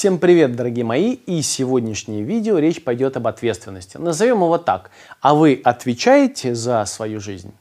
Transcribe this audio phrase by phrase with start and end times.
[0.00, 1.12] Всем привет, дорогие мои!
[1.12, 3.98] И сегодняшнее видео речь пойдет об ответственности.
[3.98, 4.90] Назовем его так.
[5.20, 7.52] А вы отвечаете за свою жизнь?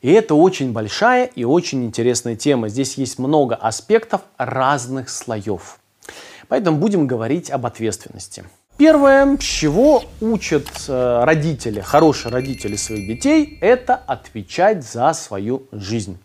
[0.00, 2.68] И это очень большая и очень интересная тема.
[2.68, 5.80] Здесь есть много аспектов разных слоев.
[6.46, 8.44] Поэтому будем говорить об ответственности.
[8.76, 16.18] Первое, чего учат э, родители, хорошие родители своих детей, это отвечать за свою жизнь.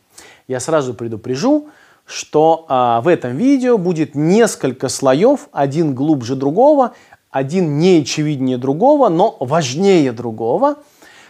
[0.47, 1.70] Я сразу предупрежу,
[2.06, 6.94] что а, в этом видео будет несколько слоев, один глубже другого,
[7.32, 10.78] один не очевиднее другого, но важнее другого,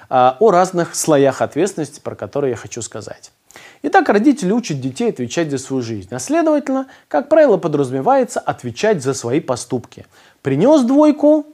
[0.10, 3.32] а, о разных слоях ответственности, про которые я хочу сказать.
[3.84, 9.14] Итак, родители учат детей отвечать за свою жизнь, а следовательно, как правило, подразумевается отвечать за
[9.14, 10.06] свои поступки.
[10.42, 11.46] Принес двойку,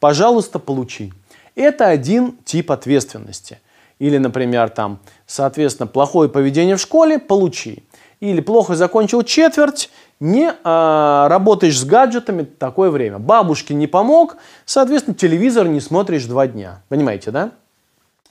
[0.00, 1.12] пожалуйста, получи.
[1.54, 3.60] Это один тип ответственности.
[3.98, 7.84] Или, например, там, соответственно, плохое поведение в школе, получи
[8.24, 13.18] или плохо закончил четверть, не а, работаешь с гаджетами такое время.
[13.18, 16.82] Бабушке не помог, соответственно, телевизор не смотришь два дня.
[16.88, 17.52] Понимаете, да?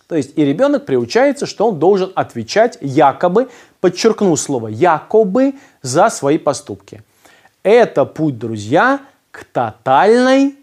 [0.07, 3.49] То есть и ребенок приучается, что он должен отвечать якобы,
[3.81, 7.03] подчеркну слово якобы, за свои поступки.
[7.61, 8.99] Это путь, друзья,
[9.31, 10.55] к тотальной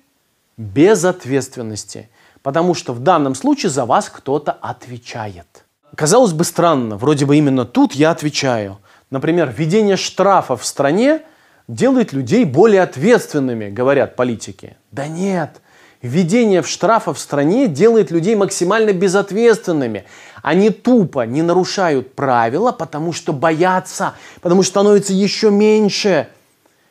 [0.56, 2.08] безответственности.
[2.42, 5.64] Потому что в данном случае за вас кто-то отвечает.
[5.94, 8.78] Казалось бы странно, вроде бы именно тут я отвечаю–
[9.10, 11.22] Например, введение штрафов в стране
[11.66, 14.76] делает людей более ответственными, говорят политики.
[14.92, 15.60] Да нет,
[16.00, 20.04] введение штрафов в стране делает людей максимально безответственными.
[20.42, 26.28] Они тупо не нарушают правила, потому что боятся, потому что становится еще меньше.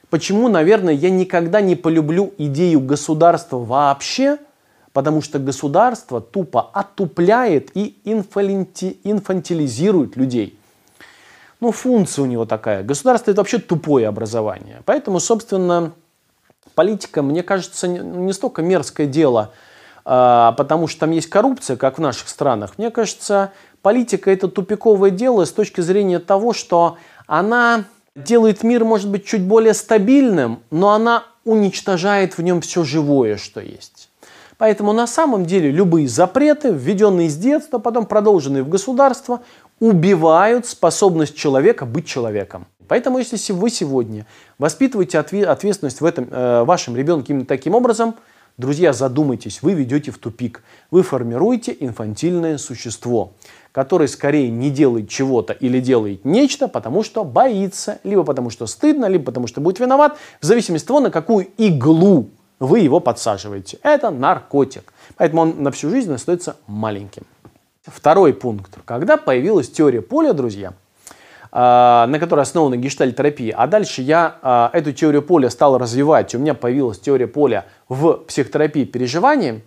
[0.10, 4.38] Почему, наверное, я никогда не полюблю идею государства вообще,
[4.92, 10.59] потому что государство тупо отупляет и инфантилизирует людей
[11.60, 12.84] ну, функция у него такая.
[12.84, 14.82] Государство это вообще тупое образование.
[14.86, 15.92] Поэтому, собственно,
[16.74, 19.52] политика, мне кажется, не столько мерзкое дело,
[20.06, 22.78] а, потому что там есть коррупция, как в наших странах.
[22.78, 27.84] Мне кажется, политика это тупиковое дело с точки зрения того, что она
[28.16, 33.60] делает мир, может быть, чуть более стабильным, но она уничтожает в нем все живое, что
[33.60, 34.10] есть.
[34.58, 39.42] Поэтому на самом деле любые запреты, введенные с детства, потом продолженные в государство,
[39.80, 42.68] убивают способность человека быть человеком.
[42.88, 44.26] Поэтому, если вы сегодня
[44.58, 48.16] воспитываете ответственность в этом, э, вашем ребенке именно таким образом,
[48.58, 50.64] друзья, задумайтесь, вы ведете в тупик.
[50.90, 53.34] Вы формируете инфантильное существо,
[53.72, 59.06] которое скорее не делает чего-то или делает нечто, потому что боится, либо потому что стыдно,
[59.06, 63.78] либо потому что будет виноват, в зависимости от того, на какую иглу вы его подсаживаете.
[63.84, 64.94] Это наркотик.
[65.16, 67.24] Поэтому он на всю жизнь остается маленьким.
[67.94, 68.78] Второй пункт.
[68.86, 70.74] Когда появилась теория поля, друзья,
[71.52, 76.40] а, на которой основана гештальтерапия, а дальше я а, эту теорию поля стал развивать, у
[76.40, 79.64] меня появилась теория поля в психотерапии переживаний,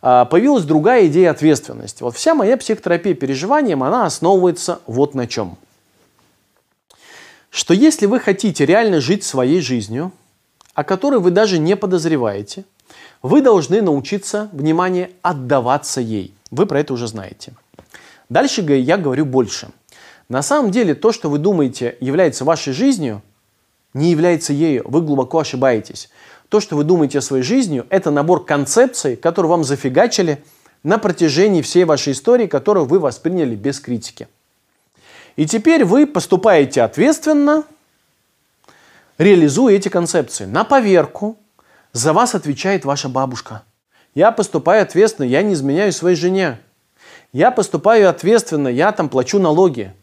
[0.00, 2.02] а, появилась другая идея ответственности.
[2.02, 5.56] Вот вся моя психотерапия переживанием, она основывается вот на чем.
[7.50, 10.10] Что если вы хотите реально жить своей жизнью,
[10.74, 12.64] о которой вы даже не подозреваете,
[13.20, 17.54] вы должны научиться, внимание, отдаваться ей– вы про это уже знаете.
[18.28, 19.70] Дальше я говорю больше.
[20.28, 23.22] На самом деле то, что вы думаете является вашей жизнью,
[23.94, 24.84] не является ею.
[24.86, 26.10] Вы глубоко ошибаетесь.
[26.48, 30.44] То, что вы думаете о своей жизни, это набор концепций, которые вам зафигачили
[30.82, 34.28] на протяжении всей вашей истории, которую вы восприняли без критики.
[35.36, 37.64] И теперь вы поступаете ответственно,
[39.16, 40.44] реализуя эти концепции.
[40.44, 41.38] На поверку
[41.92, 43.62] за вас отвечает ваша бабушка–
[44.14, 46.60] я поступаю ответственно, я не изменяю своей жене.
[47.32, 49.94] Я поступаю ответственно, я там плачу налоги.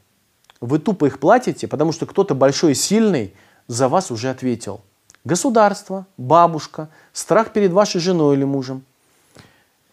[0.61, 3.33] Вы тупо их платите, потому что кто-то большой и сильный
[3.67, 4.81] за вас уже ответил.
[5.25, 8.83] Государство, бабушка, страх перед вашей женой или мужем.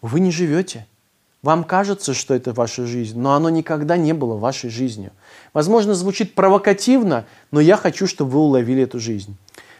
[0.01, 0.87] Вы не живете.
[1.43, 5.11] Вам кажется, что это ваша жизнь, но оно никогда не было вашей жизнью.
[5.53, 9.37] Возможно, звучит провокативно, но я хочу, чтобы вы уловили эту жизнь.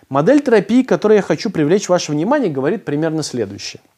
[0.10, 3.82] Модель терапии, которой я хочу привлечь ваше внимание, говорит примерно следующее–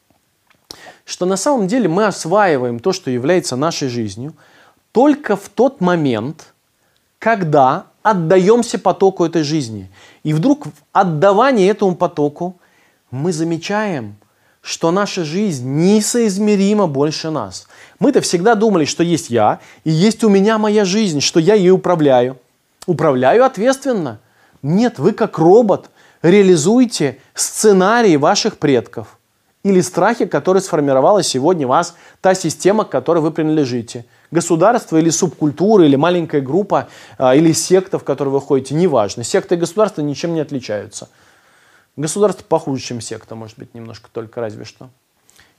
[1.10, 4.32] что на самом деле мы осваиваем то, что является нашей жизнью,
[4.92, 6.54] только в тот момент,
[7.18, 9.90] когда отдаемся потоку этой жизни.
[10.22, 12.56] И вдруг в отдавании этому потоку
[13.10, 14.14] мы замечаем,
[14.60, 17.66] что наша жизнь несоизмеримо больше нас.
[17.98, 21.72] Мы-то всегда думали, что есть я, и есть у меня моя жизнь, что я ей
[21.72, 22.38] управляю.
[22.86, 24.20] Управляю ответственно.
[24.62, 25.90] Нет, вы как робот
[26.22, 29.08] реализуете сценарии ваших предков–
[29.62, 34.06] или страхи, которые сформировала сегодня вас та система, к которой вы принадлежите.
[34.30, 39.24] Государство или субкультура, или маленькая группа, а, или секта, в которую вы ходите, неважно.
[39.24, 41.08] Секта и государство ничем не отличаются.
[41.96, 44.88] Государство похуже, чем секта, может быть, немножко только разве что.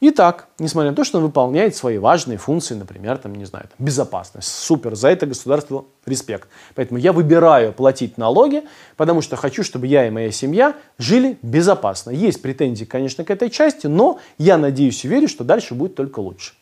[0.04, 3.86] Итак, несмотря на то, что он выполняет свои важные функции, например, там, не знаю, там,
[3.86, 6.50] безопасность, супер, за это государство респект.
[6.74, 8.64] Поэтому я выбираю платить налоги,
[8.98, 12.10] потому что хочу, чтобы я и моя семья жили безопасно.
[12.10, 16.20] Есть претензии, конечно, к этой части, но я надеюсь и верю, что дальше будет только
[16.20, 16.54] лучше.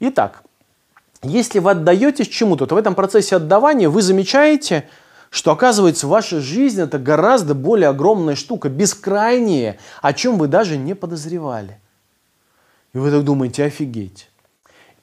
[0.00, 0.42] Итак,
[1.22, 4.86] если вы отдаетесь чему-то, то в этом процессе отдавания вы замечаете,
[5.30, 10.92] что оказывается ваша жизнь это гораздо более огромная штука, бескрайняя, о чем вы даже не
[10.92, 11.80] подозревали.
[12.96, 14.30] И вы так думаете, офигеть.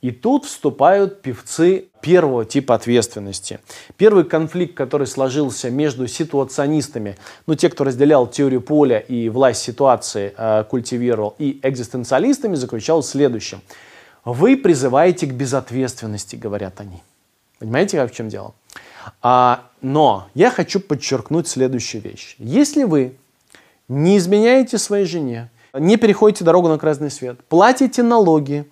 [0.01, 3.59] И тут вступают певцы первого типа ответственности.
[3.97, 10.33] Первый конфликт, который сложился между ситуационистами, ну те, кто разделял теорию поля и власть ситуации,
[10.35, 13.61] э, культивировал, и экзистенциалистами, заключался в следующем.
[14.25, 16.99] Вы призываете к безответственности, говорят они.
[17.59, 18.55] Понимаете, как в чем дело?
[19.21, 22.37] А, но я хочу подчеркнуть следующую вещь.
[22.39, 23.15] Если вы
[23.87, 28.69] не изменяете своей жене, не переходите дорогу на красный свет, платите налоги,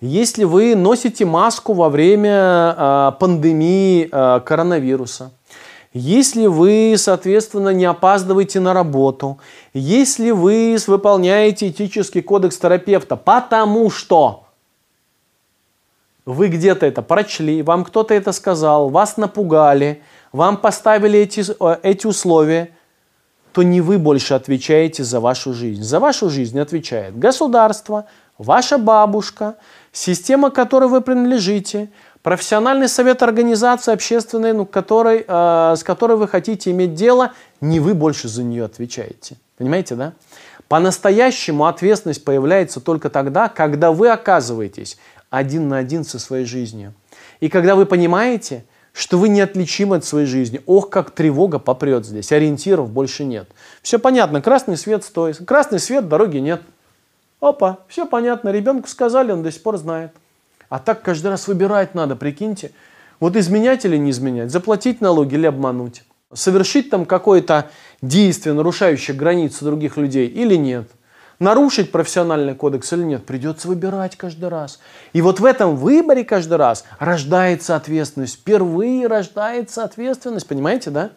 [0.00, 5.32] если вы носите маску во время э, пандемии э, коронавируса,
[5.92, 9.38] если вы, соответственно, не опаздываете на работу,
[9.72, 14.44] если вы выполняете этический кодекс терапевта, потому что
[16.24, 22.06] вы где-то это прочли, вам кто-то это сказал, вас напугали, вам поставили эти, э, эти
[22.06, 22.70] условия,
[23.58, 25.82] то не вы больше отвечаете за вашу жизнь.
[25.82, 28.04] За вашу жизнь отвечает государство,
[28.38, 29.56] ваша бабушка,
[29.90, 31.90] система, которой вы принадлежите,
[32.22, 37.94] профессиональный совет организации общественной, ну, которой, э, с которой вы хотите иметь дело, не вы
[37.94, 39.34] больше за нее отвечаете.
[39.56, 40.12] Понимаете, да?
[40.68, 44.98] По-настоящему ответственность появляется только тогда, когда вы оказываетесь
[45.30, 46.94] один на один со своей жизнью.
[47.40, 48.64] И когда вы понимаете,
[48.98, 50.60] что вы неотличимы от своей жизни.
[50.66, 53.48] Ох, как тревога попрет здесь, ориентиров больше нет.
[53.80, 56.62] Все понятно, красный свет стоит, красный свет, дороги нет.
[57.40, 60.10] Опа, все понятно, ребенку сказали, он до сих пор знает.
[60.68, 62.72] А так каждый раз выбирать надо, прикиньте.
[63.20, 66.02] Вот изменять или не изменять, заплатить налоги или обмануть.
[66.32, 67.70] Совершить там какое-то
[68.02, 70.88] действие, нарушающее границы других людей или нет
[71.38, 74.78] нарушить профессиональный кодекс или нет, придется выбирать каждый раз.
[75.12, 78.36] И вот в этом выборе каждый раз рождается ответственность.
[78.36, 81.10] Впервые рождается ответственность, понимаете, да?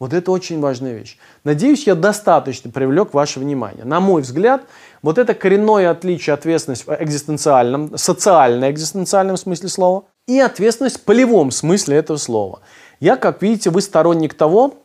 [0.00, 1.18] Вот это очень важная вещь.
[1.44, 3.84] Надеюсь, я достаточно привлек ваше внимание.
[3.84, 4.62] На мой взгляд,
[5.02, 11.96] вот это коренное отличие ответственности в экзистенциальном, социально-экзистенциальном смысле слова и ответственность в полевом смысле
[11.96, 12.60] этого слова.
[12.98, 14.83] Я, как видите, вы сторонник того,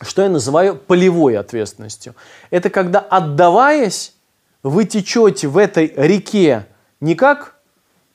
[0.00, 2.14] что я называю полевой ответственностью.
[2.50, 4.14] Это когда, отдаваясь,
[4.62, 6.66] вы течете в этой реке
[7.00, 7.56] не как,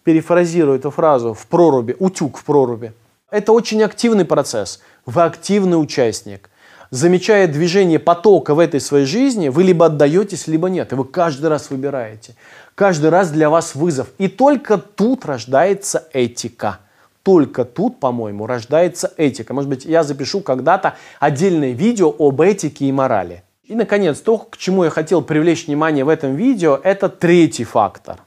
[0.03, 2.93] перефразирую эту фразу, в проруби, утюг в проруби.
[3.31, 4.81] Это очень активный процесс.
[5.05, 6.49] Вы активный участник.
[6.91, 10.91] Замечая движение потока в этой своей жизни, вы либо отдаетесь, либо нет.
[10.91, 12.35] И вы каждый раз выбираете.
[12.75, 14.09] Каждый раз для вас вызов.
[14.19, 16.79] И только тут рождается этика–
[17.23, 19.53] только тут, по-моему, рождается этика.
[19.53, 23.43] Может быть, я запишу когда-то отдельное видео об этике и морали.
[23.63, 28.19] И, наконец, то, к чему я хотел привлечь внимание в этом видео, это третий фактор.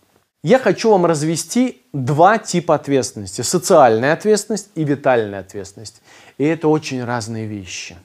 [0.43, 3.43] Я хочу вам развести два типа ответственности.
[3.43, 6.01] Социальная ответственность и витальная ответственность.
[6.39, 7.97] И это очень разные вещи.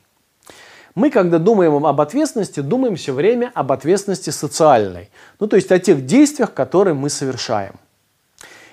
[0.93, 5.10] Мы, когда думаем об ответственности, думаем все время об ответственности социальной.
[5.39, 7.75] Ну, то есть о тех действиях, которые мы совершаем.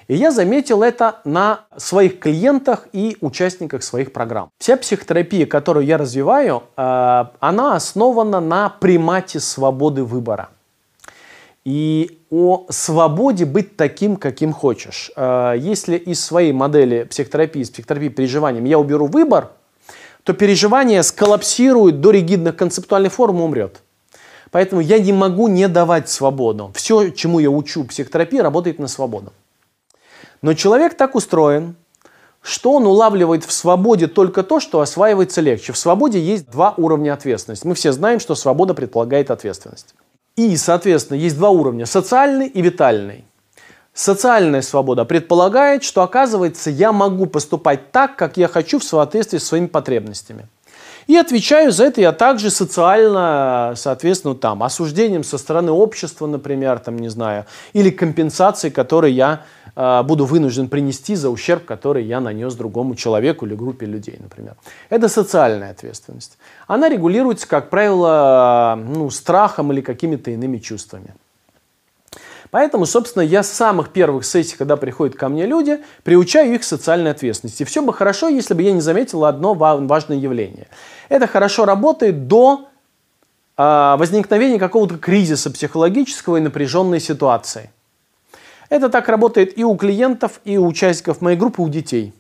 [0.09, 4.49] И я заметил это на своих клиентах и участниках своих программ.
[4.59, 10.49] Вся психотерапия, которую я развиваю, э, она основана на примате свободы выбора.
[11.67, 15.11] И о свободе быть таким, каким хочешь.
[15.15, 19.51] Э, если из своей модели психотерапии, из психотерапии переживанием я уберу выбор,
[20.23, 23.83] то переживание сколлапсирует до ригидных концептуальных форм и умрет.
[24.51, 26.73] Поэтому я не могу не давать свободу.
[26.75, 29.35] Все, чему я учу психотерапии, работает на свободу.
[30.43, 31.77] Но человек так устроен,
[32.43, 35.73] что он улавливает в свободе только то, что осваивается легче.
[35.73, 37.67] В свободе есть два уровня ответственности.
[37.67, 39.95] Мы все знаем, что свобода предполагает ответственность.
[40.37, 43.25] И, соответственно, есть два уровня– социальный и витальный.
[43.93, 49.47] Социальная свобода предполагает, что, оказывается, я могу поступать так, как я хочу в соответствии с
[49.47, 50.47] своими потребностями.
[51.09, 56.99] И отвечаю за это я также социально, соответственно, там, осуждением со стороны общества, например, там,
[56.99, 59.43] не знаю, или компенсацией, которые я
[59.79, 64.57] буду вынужден принести за ущерб, который я нанес другому человеку или группе людей, например.
[64.91, 66.37] Это социальная ответственность.
[66.67, 71.15] Она регулируется, как правило, ну, страхом или какими-то иными чувствами.
[72.51, 76.65] Поэтому, собственно, я с самых первых сессий, когда приходят ко мне люди, приучаю их к
[76.65, 77.65] социальной ответственности.
[77.65, 80.67] Все бы хорошо, если бы я не заметил одно важное явление.
[81.09, 82.69] Это хорошо работает до
[83.57, 87.71] э, возникновения какого-то кризиса психологического и напряженной ситуации.
[88.69, 92.13] Это так работает и у клиентов, и у участников моей группы, у детей.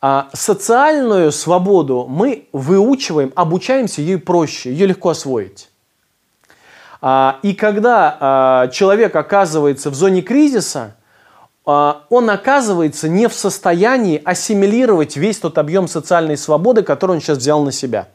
[0.00, 5.68] А социальную свободу мы выучиваем, обучаемся ей проще, ее легко освоить.
[7.00, 10.96] А, и когда а, человек оказывается в зоне кризиса,
[11.66, 17.38] а, он оказывается не в состоянии ассимилировать весь тот объем социальной свободы, который он сейчас
[17.38, 18.08] взял на себя.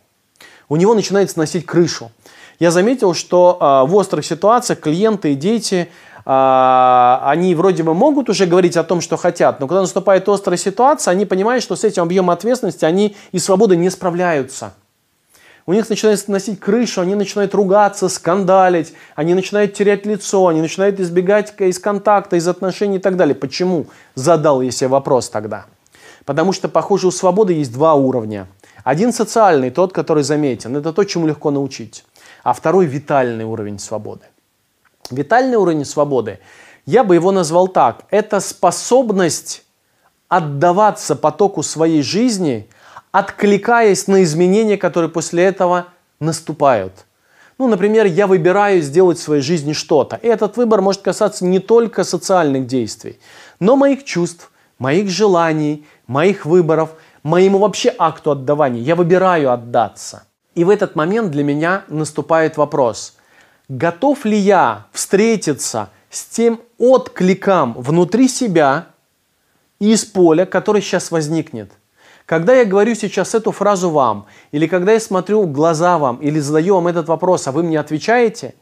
[0.69, 2.11] У него начинает сносить крышу.
[2.59, 5.89] Я заметил, что в острых ситуациях клиенты и дети
[6.29, 11.11] они вроде бы могут уже говорить о том, что хотят, но когда наступает острая ситуация,
[11.11, 14.73] они понимают, что с этим объемом ответственности они и свободы не справляются
[15.67, 20.99] у них начинает сносить крышу, они начинают ругаться, скандалить, они начинают терять лицо, они начинают
[20.99, 23.35] избегать из контакта, из отношений и так далее.
[23.35, 23.87] Почему?
[24.15, 25.65] Задал я себе вопрос тогда.
[26.25, 28.47] Потому что, похоже, у свободы есть два уровня.
[28.85, 32.05] Один социальный, тот, который заметен, это то, чему легко научить.
[32.43, 34.23] А второй витальный уровень свободы.
[35.11, 36.39] Витальный уровень свободы,
[36.85, 39.63] я бы его назвал так, это способность
[40.27, 42.69] отдаваться потоку своей жизни–
[43.11, 45.87] откликаясь на изменения, которые после этого
[46.19, 47.05] наступают.
[47.57, 50.17] Ну, например, я выбираю сделать в своей жизни что-то.
[50.17, 53.19] И этот выбор может касаться не только социальных действий,
[53.59, 56.91] но моих чувств, моих желаний, моих выборов,
[57.23, 58.81] моему вообще акту отдавания.
[58.81, 60.23] Я выбираю отдаться.
[60.53, 63.16] И в этот момент для меня наступает вопрос,
[63.69, 68.87] готов ли я встретиться с тем откликом внутри себя
[69.79, 71.71] из поля, который сейчас возникнет–
[72.27, 76.41] когда я говорю сейчас эту фразу вам, или когда я смотрю в глаза вам, или
[76.41, 78.53] задаю вам этот вопрос, а вы мне отвечаете,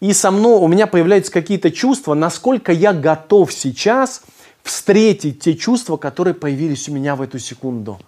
[0.00, 4.22] и со мной у меня появляются какие-то чувства, насколько я готов сейчас
[4.62, 8.00] встретить те чувства, которые появились у меня в эту секунду.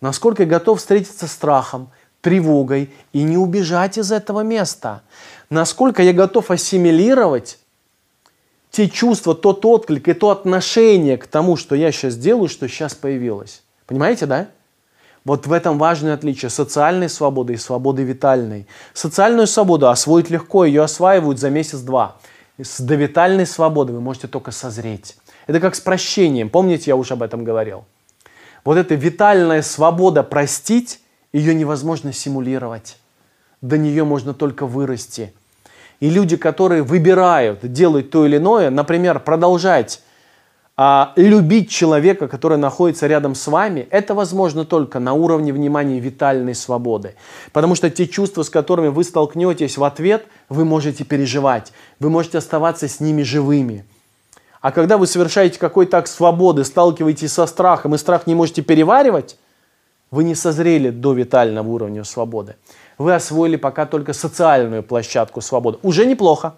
[0.00, 5.02] Насколько я готов встретиться с страхом, тревогой и не убежать из этого места.
[5.50, 7.58] Насколько я готов ассимилировать
[8.70, 12.94] те чувства, тот отклик и то отношение к тому, что я сейчас делаю, что сейчас
[12.94, 13.62] появилось.
[13.86, 14.48] Понимаете, да?
[15.24, 18.68] Вот в этом важное отличие социальной свободы и свободы витальной.
[18.94, 22.16] Социальную свободу освоить легко, ее осваивают за месяц-два.
[22.56, 25.16] С довитальной свободой вы можете только созреть.
[25.48, 26.48] Это как с прощением.
[26.48, 27.84] Помните, я уже об этом говорил.
[28.64, 31.00] Вот эта витальная свобода простить,
[31.32, 32.98] ее невозможно симулировать.
[33.60, 35.34] До нее можно только вырасти.
[36.00, 40.00] И люди, которые выбирают делать то или иное, например, продолжать
[40.82, 46.54] а, любить человека, который находится рядом с вами, это возможно только на уровне внимания витальной
[46.54, 47.16] свободы.
[47.52, 52.38] Потому что те чувства, с которыми вы столкнетесь в ответ, вы можете переживать, вы можете
[52.38, 53.84] оставаться с ними живыми.
[54.62, 59.36] А когда вы совершаете какой-то акт свободы, сталкиваетесь со страхом, и страх не можете переваривать,
[60.10, 62.56] вы не созрели до витального уровня свободы.
[63.00, 65.78] Вы освоили пока только социальную площадку свободы.
[65.82, 66.54] Уже неплохо.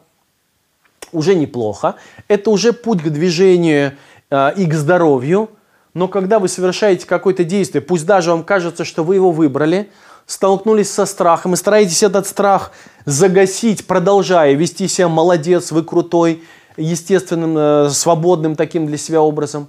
[1.13, 1.95] Уже неплохо.
[2.29, 3.93] Это уже путь к движению
[4.33, 5.51] Э, и к здоровью,
[5.93, 9.91] но когда вы совершаете какое-то действие, пусть даже вам кажется, что вы его выбрали,
[10.25, 12.73] столкнулись со страхом и стараетесь этот страх
[13.05, 16.45] загасить, продолжая вести себя молодец, вы крутой,
[16.79, 19.69] естественным, э, свободным таким для себя образом,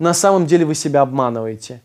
[0.00, 1.80] на самом деле вы себя обманываете.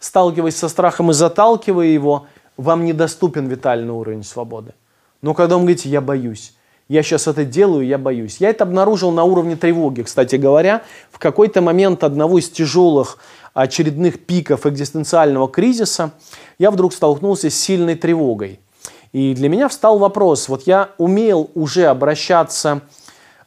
[0.00, 2.26] Сталкиваясь со страхом и заталкивая его,
[2.58, 4.74] вам недоступен витальный уровень свободы.
[5.22, 6.52] Но когда вы говорите «я боюсь»,
[6.88, 8.38] я сейчас это делаю, я боюсь.
[8.38, 10.82] Я это обнаружил на уровне тревоги, кстати говоря.
[11.10, 13.18] В какой-то момент одного из тяжелых
[13.52, 16.12] очередных пиков экзистенциального кризиса
[16.58, 18.58] я вдруг столкнулся с сильной тревогой.
[19.12, 22.80] И для меня встал вопрос, вот я умел уже обращаться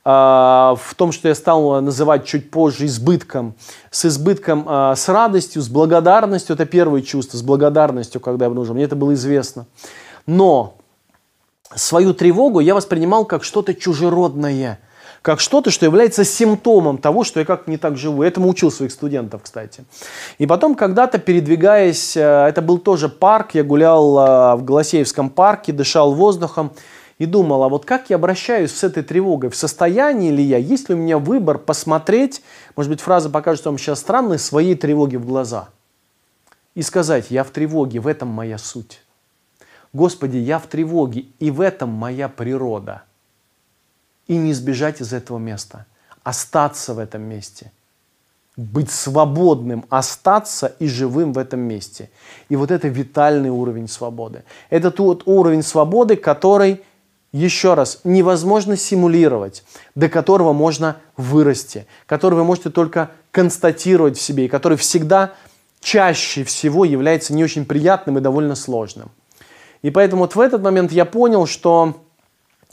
[0.04, 3.54] в том, что я стал называть чуть позже избытком,
[3.92, 8.76] с избытком, э, с радостью, с благодарностью, это первое чувство, с благодарностью, когда я нужен,
[8.76, 9.68] мне это было известно.
[10.26, 10.78] Но
[11.76, 14.80] свою тревогу я воспринимал как что-то чужеродное,
[15.22, 18.24] как что-то, что является симптомом того, что я как не так живу.
[18.24, 19.86] Этому учил своих студентов, кстати.
[20.40, 25.72] И потом когда-то, передвигаясь, э, это был тоже парк, я гулял э, в Голосеевском парке,
[25.72, 26.72] дышал воздухом
[27.22, 29.52] и думал, а вот как я обращаюсь с этой тревогой?
[29.52, 32.42] В состоянии ли я, есть ли у меня выбор посмотреть,
[32.76, 35.70] может быть, фраза покажется вам сейчас странной, своей тревоги в глаза
[36.74, 39.04] и сказать, я в тревоге, в этом моя суть.
[39.94, 43.04] Господи, я в тревоге, и в этом моя природа.
[44.26, 45.86] И не сбежать из этого места,
[46.24, 47.72] остаться в этом месте,
[48.58, 52.10] быть свободным, остаться и живым в этом месте.
[52.50, 54.44] И вот это витальный уровень свободы.
[54.72, 56.82] Это тот уровень свободы, который,
[57.32, 59.64] еще раз, невозможно симулировать,
[59.96, 65.34] до которого можно вырасти, который вы можете только констатировать в себе, и который всегда
[65.80, 69.12] чаще всего является не очень приятным и довольно сложным.
[69.82, 72.04] И поэтому вот в этот момент я понял, что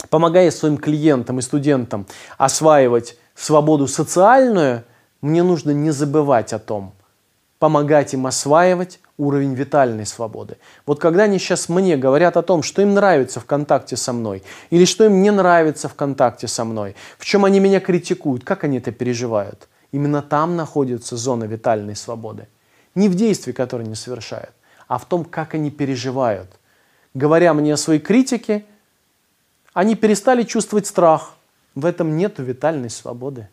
[0.09, 2.05] помогая своим клиентам и студентам
[2.37, 4.83] осваивать свободу социальную,
[5.21, 6.93] мне нужно не забывать о том,
[7.57, 10.57] помогать им осваивать уровень витальной свободы.
[10.85, 14.41] Вот когда они сейчас мне говорят о том, что им нравится в контакте со мной,
[14.69, 18.63] или что им не нравится в контакте со мной, в чем они меня критикуют, как
[18.63, 22.47] они это переживают, именно там находится зона витальной свободы.
[22.95, 24.53] Не в действии, которые они совершают,
[24.87, 26.49] а в том, как они переживают.
[27.13, 28.63] Говоря мне о своей критике,
[29.73, 31.35] они перестали чувствовать страх.
[31.75, 33.49] В этом нет витальной свободы.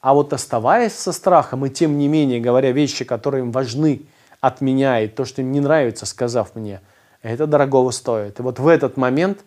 [0.00, 4.02] А вот оставаясь со страхом и тем не менее говоря вещи, которые им важны
[4.40, 6.80] от меня, и то, что им не нравится, сказав мне,
[7.22, 8.38] это дорогого стоит.
[8.38, 9.40] И вот в этот момент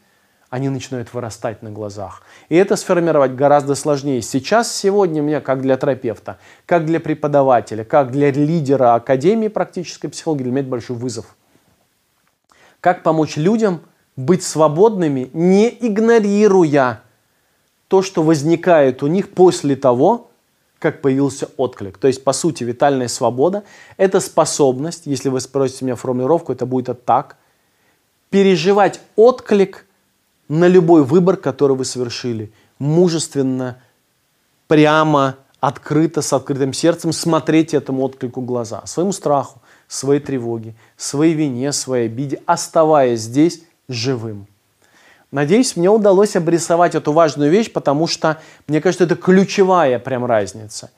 [0.49, 2.23] они начинают вырастать на глазах.
[2.49, 4.21] И это сформировать гораздо сложнее.
[4.21, 10.43] Сейчас, сегодня мне, как для терапевта, как для преподавателя, как для лидера Академии практической психологии,
[10.43, 11.37] для меня это большой вызов.
[12.81, 13.81] Как помочь людям
[14.17, 17.01] быть свободными, не игнорируя
[17.87, 20.30] то, что возникает у них после того,
[20.81, 21.99] как появился отклик.
[21.99, 23.63] То есть, по сути, витальная свобода–
[23.97, 27.37] это способность, если вы спросите меня формулировку, это будет так,
[28.31, 29.85] переживать отклик
[30.47, 32.51] на любой выбор, который вы совершили.
[32.79, 33.77] Мужественно,
[34.67, 41.73] прямо, открыто, с открытым сердцем смотреть этому отклику глаза, своему страху, своей тревоге, своей вине,
[41.73, 44.47] своей обиде, оставаясь здесь живым.
[45.31, 50.91] Надеюсь, мне удалось обрисовать эту важную вещь, потому что, мне кажется, это ключевая прям разница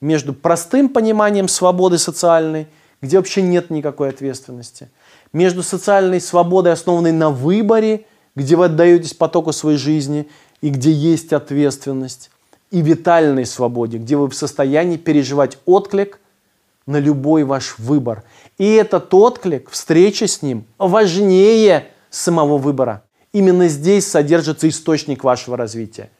[0.00, 2.68] между простым пониманием свободы социальной,
[3.02, 4.88] где вообще нет никакой ответственности,
[5.32, 10.28] между социальной свободой, основанной на выборе, где вы отдаетесь потоку своей жизни
[10.60, 12.30] и где есть ответственность,
[12.70, 16.20] и витальной свободе, где вы в состоянии переживать отклик
[16.86, 18.22] на любой ваш выбор.
[18.58, 23.02] И этот отклик, встреча с ним важнее самого выбора.
[23.32, 26.10] Именно здесь содержится источник вашего развития.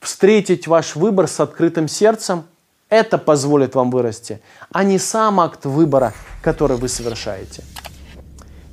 [0.00, 2.44] Встретить ваш выбор с открытым сердцем–
[2.88, 7.64] это позволит вам вырасти, а не сам акт выбора, который вы совершаете.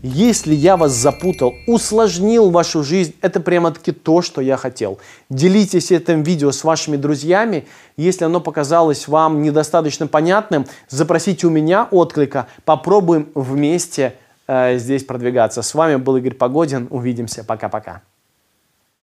[0.03, 4.99] Если я вас запутал, усложнил вашу жизнь, это прямо-таки то, что я хотел.
[5.29, 7.65] Делитесь этим видео с вашими друзьями.
[7.95, 12.47] Если оно показалось вам недостаточно понятным, запросите у меня отклика.
[12.65, 14.15] Попробуем вместе
[14.47, 15.61] здесь продвигаться.
[15.61, 16.87] С вами был Игорь Погодин.
[16.89, 17.43] Увидимся.
[17.43, 18.01] Пока-пока.